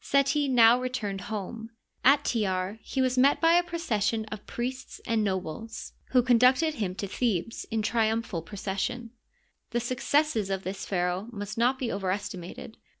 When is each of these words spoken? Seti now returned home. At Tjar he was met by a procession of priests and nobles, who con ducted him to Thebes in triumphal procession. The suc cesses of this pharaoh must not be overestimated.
Seti 0.00 0.48
now 0.48 0.80
returned 0.80 1.20
home. 1.30 1.70
At 2.04 2.24
Tjar 2.24 2.80
he 2.82 3.00
was 3.00 3.16
met 3.16 3.40
by 3.40 3.52
a 3.52 3.62
procession 3.62 4.24
of 4.24 4.44
priests 4.44 5.00
and 5.06 5.22
nobles, 5.22 5.92
who 6.10 6.20
con 6.20 6.36
ducted 6.36 6.72
him 6.72 6.96
to 6.96 7.06
Thebes 7.06 7.64
in 7.70 7.80
triumphal 7.80 8.42
procession. 8.42 9.10
The 9.70 9.78
suc 9.78 9.98
cesses 10.00 10.50
of 10.52 10.64
this 10.64 10.84
pharaoh 10.84 11.28
must 11.30 11.56
not 11.56 11.78
be 11.78 11.92
overestimated. 11.92 12.76